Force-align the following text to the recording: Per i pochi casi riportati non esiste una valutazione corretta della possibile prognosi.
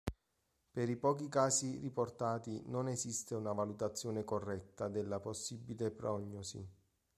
Per 0.71 0.89
i 0.89 0.95
pochi 0.97 1.29
casi 1.29 1.77
riportati 1.77 2.63
non 2.69 2.87
esiste 2.87 3.35
una 3.35 3.53
valutazione 3.53 4.23
corretta 4.23 4.87
della 4.87 5.19
possibile 5.19 5.91
prognosi. 5.91 6.67